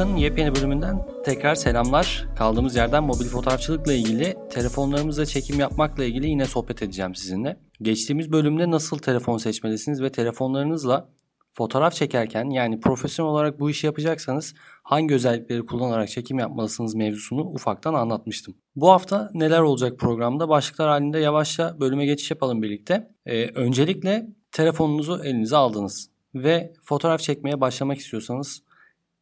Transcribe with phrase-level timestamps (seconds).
[0.00, 2.28] Bakın yepyeni bölümünden tekrar selamlar.
[2.38, 7.60] Kaldığımız yerden mobil fotoğrafçılıkla ilgili telefonlarımızla çekim yapmakla ilgili yine sohbet edeceğim sizinle.
[7.82, 11.08] Geçtiğimiz bölümde nasıl telefon seçmelisiniz ve telefonlarınızla
[11.52, 17.94] fotoğraf çekerken yani profesyonel olarak bu işi yapacaksanız hangi özellikleri kullanarak çekim yapmalısınız mevzusunu ufaktan
[17.94, 18.54] anlatmıştım.
[18.76, 23.10] Bu hafta neler olacak programda başlıklar halinde yavaşça bölüme geçiş yapalım birlikte.
[23.26, 28.69] Ee, öncelikle telefonunuzu elinize aldınız ve fotoğraf çekmeye başlamak istiyorsanız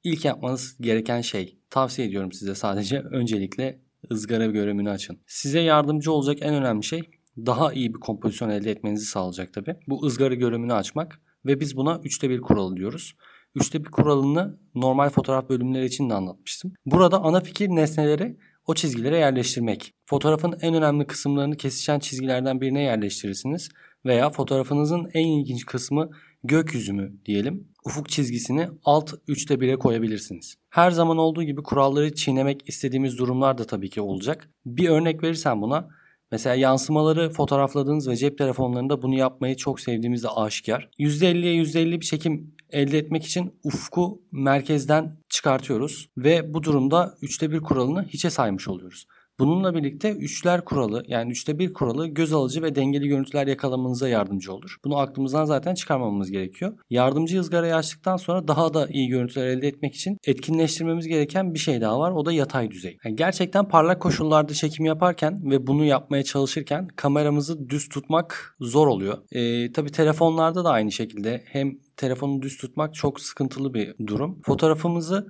[0.05, 3.81] ilk yapmanız gereken şey tavsiye ediyorum size sadece öncelikle
[4.13, 5.19] ızgara görünümünü açın.
[5.27, 7.03] Size yardımcı olacak en önemli şey
[7.47, 9.77] daha iyi bir kompozisyon elde etmenizi sağlayacak tabi.
[9.89, 13.15] Bu ızgara görünümünü açmak ve biz buna 3'te 1 kuralı diyoruz.
[13.57, 16.73] 3'te 1 kuralını normal fotoğraf bölümleri için de anlatmıştım.
[16.87, 19.95] Burada ana fikir nesneleri o çizgilere yerleştirmek.
[20.07, 23.69] Fotoğrafın en önemli kısımlarını kesişen çizgilerden birine yerleştirirsiniz
[24.07, 26.11] veya fotoğrafınızın en ilginç kısmı
[26.45, 27.69] gökyüzü mü diyelim.
[27.87, 30.55] Ufuk çizgisini alt 3'te 1'e koyabilirsiniz.
[30.71, 34.51] Her zaman olduğu gibi kuralları çiğnemek istediğimiz durumlar da tabii ki olacak.
[34.67, 35.89] Bir örnek verirsem buna
[36.33, 40.89] Mesela yansımaları fotoğrafladığınız ve cep telefonlarında bunu yapmayı çok sevdiğimiz de aşikar.
[40.99, 47.61] %50'ye %50 bir çekim elde etmek için ufku merkezden çıkartıyoruz ve bu durumda 3'te 1
[47.61, 49.07] kuralını hiçe saymış oluyoruz.
[49.41, 54.53] Bununla birlikte üçler kuralı yani üçte bir kuralı göz alıcı ve dengeli görüntüler yakalamanıza yardımcı
[54.53, 54.77] olur.
[54.85, 56.79] Bunu aklımızdan zaten çıkarmamamız gerekiyor.
[56.91, 61.81] Yardımcı ızgarayı açtıktan sonra daha da iyi görüntüler elde etmek için etkinleştirmemiz gereken bir şey
[61.81, 62.13] daha var.
[62.13, 62.99] O da yatay düzey.
[63.05, 69.19] Yani gerçekten parlak koşullarda çekim yaparken ve bunu yapmaya çalışırken kameramızı düz tutmak zor oluyor.
[69.33, 74.41] Ee, tabii telefonlarda da aynı şekilde hem telefonu düz tutmak çok sıkıntılı bir durum.
[74.43, 75.29] Fotoğrafımızı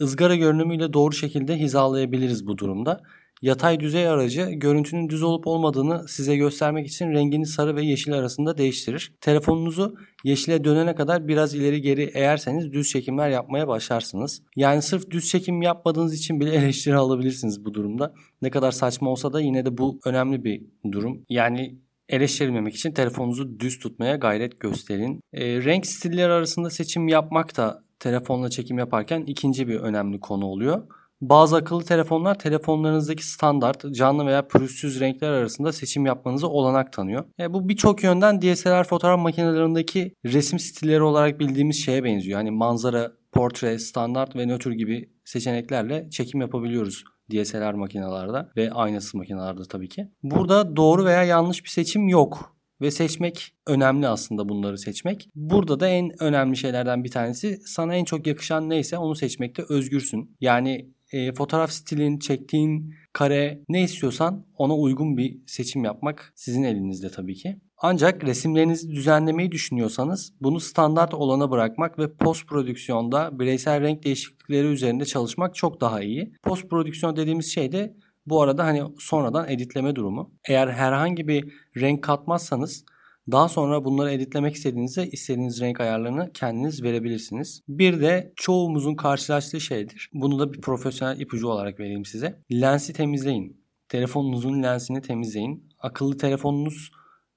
[0.00, 3.00] ızgara görünümüyle doğru şekilde hizalayabiliriz bu durumda.
[3.42, 8.58] Yatay düzey aracı görüntünün düz olup olmadığını size göstermek için rengini sarı ve yeşil arasında
[8.58, 9.12] değiştirir.
[9.20, 14.42] Telefonunuzu yeşile dönene kadar biraz ileri geri eğerseniz düz çekimler yapmaya başlarsınız.
[14.56, 18.14] Yani sırf düz çekim yapmadığınız için bile eleştiri alabilirsiniz bu durumda.
[18.42, 20.62] Ne kadar saçma olsa da yine de bu önemli bir
[20.92, 21.24] durum.
[21.28, 21.78] Yani
[22.08, 25.20] eleştirilmemek için telefonunuzu düz tutmaya gayret gösterin.
[25.32, 30.82] E, renk stilleri arasında seçim yapmak da telefonla çekim yaparken ikinci bir önemli konu oluyor.
[31.20, 37.24] Bazı akıllı telefonlar telefonlarınızdaki standart, canlı veya pürüzsüz renkler arasında seçim yapmanızı olanak tanıyor.
[37.40, 42.38] E, bu birçok yönden DSLR fotoğraf makinelerindeki resim stilleri olarak bildiğimiz şeye benziyor.
[42.38, 49.62] Yani manzara, portre, standart ve nötr gibi seçeneklerle çekim yapabiliyoruz DSLR makinelerde ve aynasız makinelerde
[49.68, 50.08] tabii ki.
[50.22, 55.28] Burada doğru veya yanlış bir seçim yok ve seçmek önemli aslında bunları seçmek.
[55.34, 60.36] Burada da en önemli şeylerden bir tanesi sana en çok yakışan neyse onu seçmekte özgürsün.
[60.40, 67.10] Yani e, fotoğraf stilin, çektiğin kare ne istiyorsan ona uygun bir seçim yapmak sizin elinizde
[67.10, 67.60] tabii ki.
[67.78, 75.04] Ancak resimlerinizi düzenlemeyi düşünüyorsanız bunu standart olana bırakmak ve post prodüksiyonda bireysel renk değişiklikleri üzerinde
[75.04, 76.32] çalışmak çok daha iyi.
[76.42, 77.96] Post prodüksiyon dediğimiz şey de
[78.26, 80.30] bu arada hani sonradan editleme durumu.
[80.48, 82.84] Eğer herhangi bir renk katmazsanız
[83.30, 87.62] daha sonra bunları editlemek istediğinizde istediğiniz renk ayarlarını kendiniz verebilirsiniz.
[87.68, 90.10] Bir de çoğumuzun karşılaştığı şeydir.
[90.12, 92.42] Bunu da bir profesyonel ipucu olarak vereyim size.
[92.52, 93.64] Lensi temizleyin.
[93.88, 95.68] Telefonunuzun lensini temizleyin.
[95.78, 96.90] Akıllı telefonunuz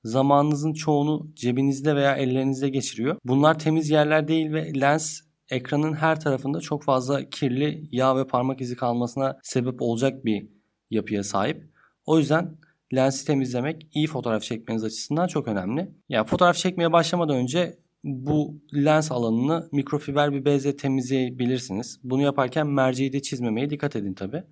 [0.03, 3.17] zamanınızın çoğunu cebinizde veya ellerinizde geçiriyor.
[3.25, 5.19] Bunlar temiz yerler değil ve lens
[5.49, 10.47] ekranın her tarafında çok fazla kirli yağ ve parmak izi kalmasına sebep olacak bir
[10.89, 11.71] yapıya sahip.
[12.05, 12.57] O yüzden
[12.93, 15.91] lensi temizlemek iyi fotoğraf çekmeniz açısından çok önemli.
[16.09, 21.99] Yani fotoğraf çekmeye başlamadan önce bu lens alanını mikrofiber bir bezle temizleyebilirsiniz.
[22.03, 24.43] Bunu yaparken merceği de çizmemeye dikkat edin tabi.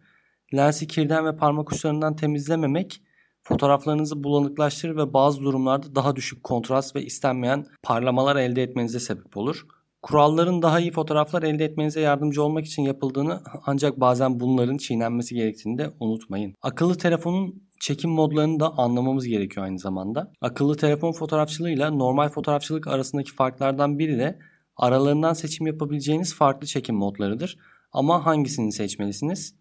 [0.53, 3.01] Lensi kirden ve parmak uçlarından temizlememek
[3.43, 9.65] fotoğraflarınızı bulanıklaştırır ve bazı durumlarda daha düşük kontrast ve istenmeyen parlamalar elde etmenize sebep olur.
[10.01, 15.77] Kuralların daha iyi fotoğraflar elde etmenize yardımcı olmak için yapıldığını ancak bazen bunların çiğnenmesi gerektiğini
[15.77, 16.53] de unutmayın.
[16.61, 20.31] Akıllı telefonun çekim modlarını da anlamamız gerekiyor aynı zamanda.
[20.41, 24.39] Akıllı telefon fotoğrafçılığıyla normal fotoğrafçılık arasındaki farklardan biri de
[24.75, 27.57] aralarından seçim yapabileceğiniz farklı çekim modlarıdır.
[27.91, 29.55] Ama hangisini seçmelisiniz?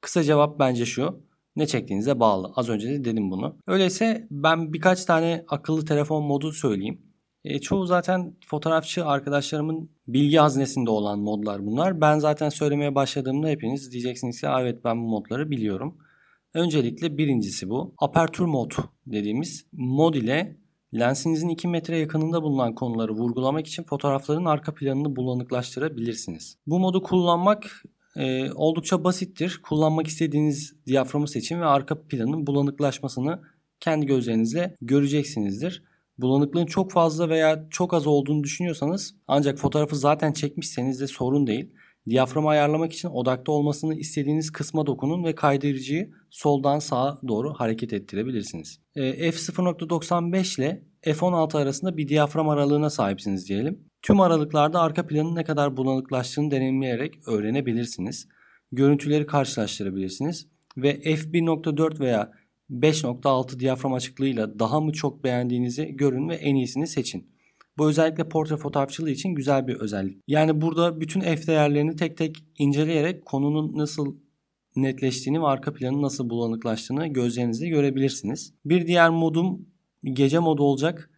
[0.00, 1.24] Kısa cevap bence şu.
[1.56, 2.52] Ne çektiğinize bağlı.
[2.56, 3.58] Az önce de dedim bunu.
[3.66, 7.02] Öyleyse ben birkaç tane akıllı telefon modu söyleyeyim.
[7.44, 12.00] E, çoğu zaten fotoğrafçı arkadaşlarımın bilgi haznesinde olan modlar bunlar.
[12.00, 15.98] Ben zaten söylemeye başladığımda hepiniz diyeceksiniz ki evet ben bu modları biliyorum.
[16.54, 17.94] Öncelikle birincisi bu.
[17.98, 18.70] Apertür mod
[19.06, 20.56] dediğimiz mod ile
[20.94, 26.58] lensinizin 2 metre yakınında bulunan konuları vurgulamak için fotoğrafların arka planını bulanıklaştırabilirsiniz.
[26.66, 27.82] Bu modu kullanmak
[28.16, 29.60] e, oldukça basittir.
[29.62, 33.40] Kullanmak istediğiniz diyaframı seçin ve arka planın bulanıklaşmasını
[33.80, 35.82] kendi gözlerinizle göreceksinizdir.
[36.18, 41.70] Bulanıklığın çok fazla veya çok az olduğunu düşünüyorsanız ancak fotoğrafı zaten çekmişseniz de sorun değil.
[42.08, 48.80] Diyaframı ayarlamak için odakta olmasını istediğiniz kısma dokunun ve kaydırıcıyı soldan sağa doğru hareket ettirebilirsiniz.
[48.96, 53.80] E, f0.95 ile f16 arasında bir diyafram aralığına sahipsiniz diyelim.
[54.02, 58.28] Tüm aralıklarda arka planın ne kadar bulanıklaştığını deneyimleyerek öğrenebilirsiniz.
[58.72, 60.46] Görüntüleri karşılaştırabilirsiniz
[60.76, 62.32] ve f1.4 veya
[62.70, 67.33] 5.6 diyafram açıklığıyla daha mı çok beğendiğinizi görün ve en iyisini seçin.
[67.78, 70.22] Bu özellikle portre fotoğrafçılığı için güzel bir özellik.
[70.28, 74.16] Yani burada bütün f değerlerini tek tek inceleyerek konunun nasıl
[74.76, 78.54] netleştiğini ve arka planın nasıl bulanıklaştığını gözlerinizle görebilirsiniz.
[78.64, 79.66] Bir diğer modum
[80.04, 81.10] gece modu olacak.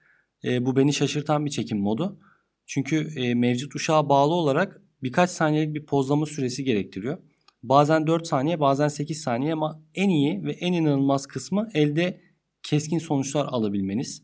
[0.45, 2.21] E, bu beni şaşırtan bir çekim modu.
[2.67, 7.19] Çünkü e, mevcut uşağa bağlı olarak birkaç saniyelik bir pozlama süresi gerektiriyor.
[7.63, 12.21] Bazen 4 saniye bazen 8 saniye ama en iyi ve en inanılmaz kısmı elde
[12.63, 14.23] keskin sonuçlar alabilmeniz.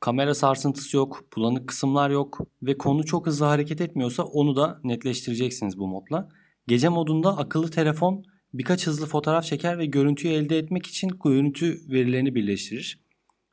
[0.00, 5.78] Kamera sarsıntısı yok, bulanık kısımlar yok ve konu çok hızlı hareket etmiyorsa onu da netleştireceksiniz
[5.78, 6.28] bu modla.
[6.66, 8.24] Gece modunda akıllı telefon
[8.54, 13.09] birkaç hızlı fotoğraf çeker ve görüntüyü elde etmek için görüntü verilerini birleştirir.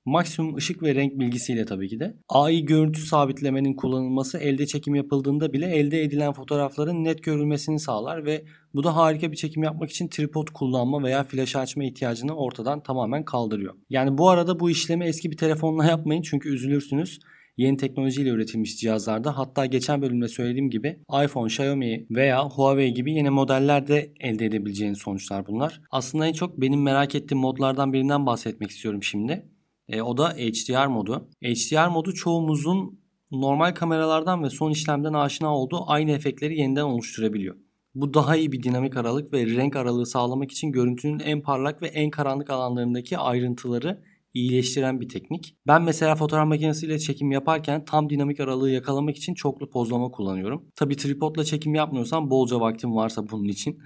[0.08, 2.18] Maksimum ışık ve renk bilgisiyle tabii ki de.
[2.30, 8.46] AI görüntü sabitlemenin kullanılması elde çekim yapıldığında bile elde edilen fotoğrafların net görülmesini sağlar ve
[8.74, 13.26] bu da harika bir çekim yapmak için tripod kullanma veya flash açma ihtiyacını ortadan tamamen
[13.26, 13.74] kaldırıyor.
[13.90, 17.20] Yani bu arada bu işlemi eski bir telefonla yapmayın çünkü üzülürsünüz
[17.58, 23.30] yeni teknolojiyle üretilmiş cihazlarda hatta geçen bölümde söylediğim gibi iPhone, Xiaomi veya Huawei gibi yeni
[23.30, 25.82] modellerde elde edebileceğiniz sonuçlar bunlar.
[25.92, 29.57] Aslında en çok benim merak ettiğim modlardan birinden bahsetmek istiyorum şimdi.
[29.90, 31.30] E, o da HDR modu.
[31.44, 33.00] HDR modu çoğumuzun
[33.32, 37.56] normal kameralardan ve son işlemden aşina olduğu aynı efektleri yeniden oluşturabiliyor.
[37.96, 41.88] Bu daha iyi bir dinamik aralık ve renk aralığı sağlamak için görüntünün en parlak ve
[41.88, 44.04] en karanlık alanlarındaki ayrıntıları
[44.34, 45.56] iyileştiren bir teknik.
[45.68, 50.66] Ben mesela fotoğraf makinesiyle çekim yaparken tam dinamik aralığı yakalamak için çoklu pozlama kullanıyorum.
[50.76, 53.80] Tabi tripodla çekim yapmıyorsam bolca vaktim varsa bunun için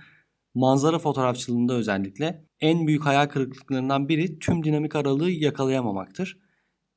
[0.53, 6.37] manzara fotoğrafçılığında özellikle en büyük hayal kırıklıklarından biri tüm dinamik aralığı yakalayamamaktır.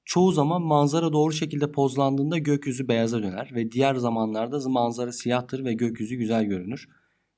[0.04, 5.72] Çoğu zaman manzara doğru şekilde pozlandığında gökyüzü beyaza döner ve diğer zamanlarda manzara siyahtır ve
[5.72, 6.88] gökyüzü güzel görünür.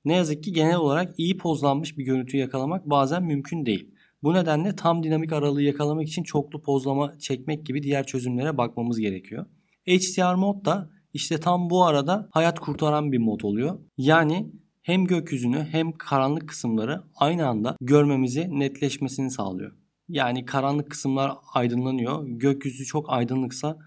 [0.04, 3.90] Ne yazık ki genel olarak iyi pozlanmış bir görüntü yakalamak bazen mümkün değil.
[4.22, 9.46] Bu nedenle tam dinamik aralığı yakalamak için çoklu pozlama çekmek gibi diğer çözümlere bakmamız gerekiyor.
[9.86, 13.78] HDR mod da işte tam bu arada hayat kurtaran bir mod oluyor.
[13.98, 14.52] Yani
[14.86, 19.72] hem gökyüzünü hem karanlık kısımları aynı anda görmemizi netleşmesini sağlıyor.
[20.08, 22.26] Yani karanlık kısımlar aydınlanıyor.
[22.26, 23.78] Gökyüzü çok aydınlıksa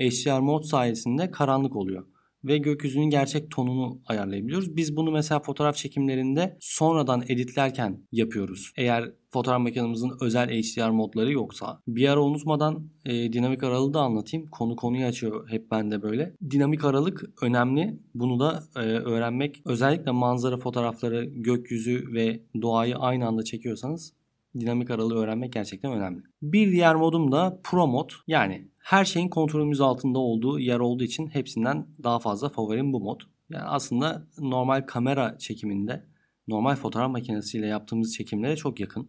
[0.00, 2.06] HDR mod sayesinde karanlık oluyor
[2.44, 4.76] ve gökyüzünün gerçek tonunu ayarlayabiliyoruz.
[4.76, 8.72] Biz bunu mesela fotoğraf çekimlerinde sonradan editlerken yapıyoruz.
[8.76, 11.80] Eğer fotoğraf makinemizin özel HDR modları yoksa.
[11.86, 14.46] Bir ara unutmadan e, dinamik aralığı da anlatayım.
[14.50, 16.34] Konu konuyu açıyor hep bende böyle.
[16.50, 17.98] Dinamik aralık önemli.
[18.14, 24.12] Bunu da e, öğrenmek özellikle manzara fotoğrafları, gökyüzü ve doğayı aynı anda çekiyorsanız
[24.60, 26.22] dinamik aralığı öğrenmek gerçekten önemli.
[26.42, 28.10] Bir diğer modum da Pro mod.
[28.26, 33.20] Yani her şeyin kontrolümüz altında olduğu yer olduğu için hepsinden daha fazla favorim bu mod.
[33.50, 36.06] Yani aslında normal kamera çekiminde
[36.48, 39.08] normal fotoğraf makinesiyle yaptığımız çekimlere çok yakın.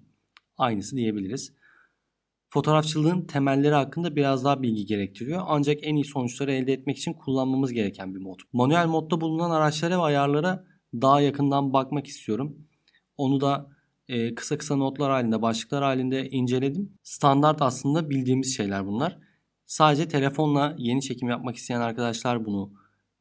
[0.57, 1.53] Aynısı diyebiliriz.
[2.49, 5.41] Fotoğrafçılığın temelleri hakkında biraz daha bilgi gerektiriyor.
[5.47, 8.39] Ancak en iyi sonuçları elde etmek için kullanmamız gereken bir mod.
[8.53, 12.67] Manuel modda bulunan araçlara ve ayarlara daha yakından bakmak istiyorum.
[13.17, 13.74] Onu da
[14.07, 16.93] e, kısa kısa notlar halinde, başlıklar halinde inceledim.
[17.03, 19.17] Standart aslında bildiğimiz şeyler bunlar.
[19.65, 22.73] Sadece telefonla yeni çekim yapmak isteyen arkadaşlar bunu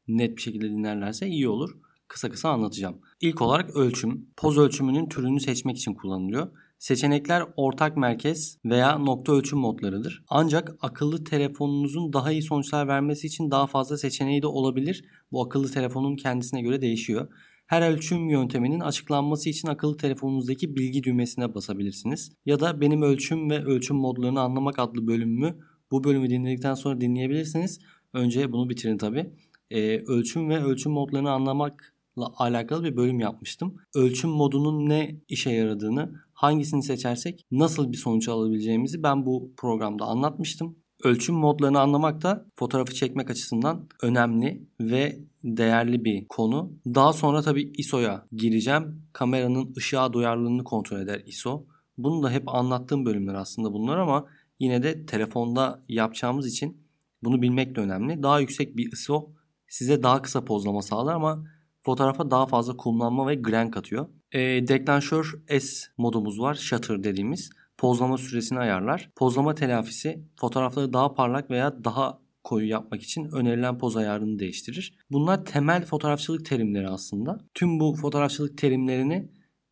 [0.08, 1.70] net bir şekilde dinlerlerse iyi olur.
[2.08, 3.00] Kısa kısa anlatacağım.
[3.20, 4.26] İlk olarak ölçüm.
[4.36, 6.50] Poz ölçümünün türünü seçmek için kullanılıyor.
[6.78, 10.24] Seçenekler ortak merkez veya nokta ölçüm modlarıdır.
[10.28, 15.04] Ancak akıllı telefonunuzun daha iyi sonuçlar vermesi için daha fazla seçeneği de olabilir.
[15.32, 17.28] Bu akıllı telefonun kendisine göre değişiyor.
[17.66, 22.32] Her ölçüm yönteminin açıklanması için akıllı telefonunuzdaki bilgi düğmesine basabilirsiniz.
[22.46, 25.58] Ya da benim ölçüm ve ölçüm modlarını anlamak adlı bölümümü
[25.90, 27.78] bu bölümü dinledikten sonra dinleyebilirsiniz.
[28.12, 29.30] Önce bunu bitirin tabi.
[29.70, 33.76] Ee, ölçüm ve ölçüm modlarını anlamakla alakalı bir bölüm yapmıştım.
[33.94, 40.83] Ölçüm modunun ne işe yaradığını, hangisini seçersek nasıl bir sonuç alabileceğimizi ben bu programda anlatmıştım.
[41.04, 46.72] Ölçüm modlarını anlamak da fotoğrafı çekmek açısından önemli ve değerli bir konu.
[46.86, 49.02] Daha sonra tabii ISO'ya gireceğim.
[49.12, 51.66] Kameranın ışığa duyarlılığını kontrol eder ISO.
[51.98, 54.26] Bunu da hep anlattığım bölümler aslında bunlar ama
[54.58, 56.84] yine de telefonda yapacağımız için
[57.22, 58.22] bunu bilmek de önemli.
[58.22, 59.30] Daha yüksek bir ISO
[59.68, 61.44] size daha kısa pozlama sağlar ama
[61.82, 64.08] fotoğrafa daha fazla kumlanma ve grain katıyor.
[64.32, 66.54] E, deklanşör S modumuz var.
[66.54, 67.50] Shutter dediğimiz.
[67.78, 69.10] Pozlama süresini ayarlar.
[69.16, 74.98] Pozlama telafisi fotoğrafları daha parlak veya daha koyu yapmak için önerilen poz ayarını değiştirir.
[75.10, 77.38] Bunlar temel fotoğrafçılık terimleri aslında.
[77.54, 79.28] Tüm bu fotoğrafçılık terimlerini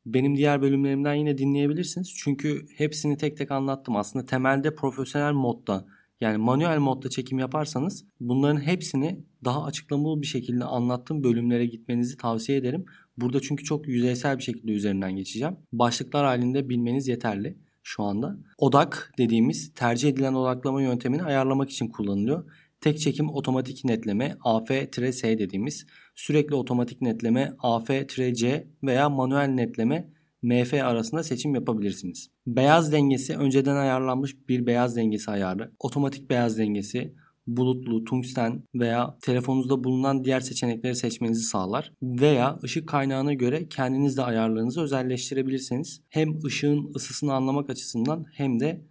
[0.06, 2.14] benim diğer bölümlerimden yine dinleyebilirsiniz.
[2.16, 3.97] Çünkü hepsini tek tek anlattım.
[3.97, 5.87] Aslında temelde profesyonel modda
[6.21, 12.59] yani manuel modda çekim yaparsanız bunların hepsini daha açıklamalı bir şekilde anlattığım bölümlere gitmenizi tavsiye
[12.59, 12.85] ederim.
[13.16, 15.56] Burada çünkü çok yüzeysel bir şekilde üzerinden geçeceğim.
[15.73, 18.36] Başlıklar halinde bilmeniz yeterli şu anda.
[18.58, 22.44] Odak dediğimiz tercih edilen odaklama yöntemini ayarlamak için kullanılıyor.
[22.80, 30.08] Tek çekim otomatik netleme AF-S dediğimiz sürekli otomatik netleme AF-C veya manuel netleme
[30.42, 32.30] MF arasında seçim yapabilirsiniz.
[32.46, 37.14] Beyaz dengesi önceden ayarlanmış bir beyaz dengesi ayarı, otomatik beyaz dengesi,
[37.46, 41.92] bulutlu, tungsten veya telefonunuzda bulunan diğer seçenekleri seçmenizi sağlar.
[42.02, 46.00] Veya ışık kaynağına göre kendiniz de ayarlarınızı özelleştirebilirsiniz.
[46.08, 48.87] Hem ışığın ısısını anlamak açısından hem de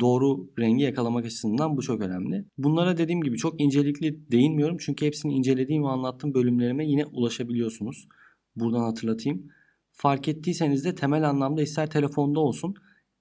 [0.00, 2.44] doğru rengi yakalamak açısından bu çok önemli.
[2.58, 8.08] Bunlara dediğim gibi çok incelikli değinmiyorum çünkü hepsini incelediğim ve anlattığım bölümlerime yine ulaşabiliyorsunuz.
[8.56, 9.48] Buradan hatırlatayım.
[9.92, 12.74] Fark ettiyseniz de temel anlamda ister telefonda olsun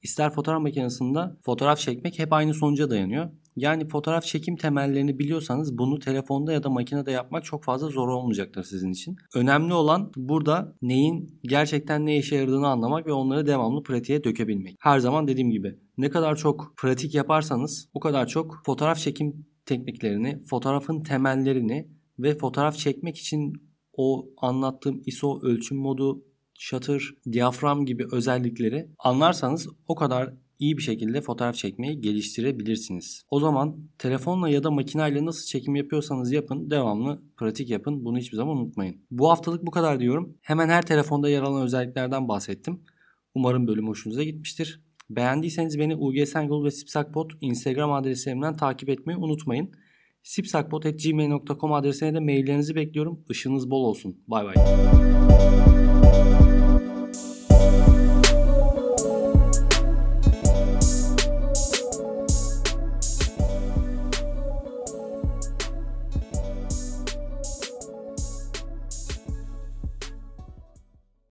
[0.03, 3.29] ister fotoğraf makinesinde fotoğraf çekmek hep aynı sonuca dayanıyor.
[3.55, 8.63] Yani fotoğraf çekim temellerini biliyorsanız bunu telefonda ya da makinede yapmak çok fazla zor olmayacaktır
[8.63, 9.15] sizin için.
[9.35, 14.75] Önemli olan burada neyin gerçekten ne işe yaradığını anlamak ve onları devamlı pratiğe dökebilmek.
[14.79, 20.43] Her zaman dediğim gibi ne kadar çok pratik yaparsanız o kadar çok fotoğraf çekim tekniklerini,
[20.49, 21.87] fotoğrafın temellerini
[22.19, 23.53] ve fotoğraf çekmek için
[23.93, 26.23] o anlattığım ISO ölçüm modu,
[26.61, 27.01] shutter,
[27.31, 33.25] diyafram gibi özellikleri anlarsanız o kadar iyi bir şekilde fotoğraf çekmeyi geliştirebilirsiniz.
[33.29, 38.05] O zaman telefonla ya da makineyle nasıl çekim yapıyorsanız yapın, devamlı pratik yapın.
[38.05, 39.01] Bunu hiçbir zaman unutmayın.
[39.11, 40.37] Bu haftalık bu kadar diyorum.
[40.41, 42.81] Hemen her telefonda yer alan özelliklerden bahsettim.
[43.35, 44.81] Umarım bölüm hoşunuza gitmiştir.
[45.09, 46.15] Beğendiyseniz beni UG
[46.65, 49.71] ve Sipsakbot Instagram adreslerimden takip etmeyi unutmayın.
[50.23, 53.25] sipsakbot.gmail.com adresine de maillerinizi bekliyorum.
[53.29, 54.23] Işığınız bol olsun.
[54.27, 54.55] Bay bay.